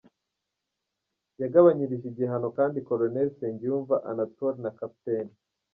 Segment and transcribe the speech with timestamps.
[1.41, 5.05] Yagabanyirije igihano kandi Colonel Nsengiyumva Anatole na Capt.